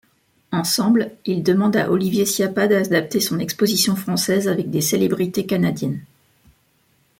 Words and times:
Ensemble, 0.51 1.11
ils 1.27 1.43
demandent 1.43 1.75
à 1.75 1.91
Olivier 1.91 2.25
Ciappa 2.25 2.65
d’adapter 2.67 3.19
son 3.19 3.37
exposition 3.37 3.95
française 3.95 4.47
avec 4.47 4.71
des 4.71 4.81
célébrités 4.81 5.45
canadiennes. 5.45 6.01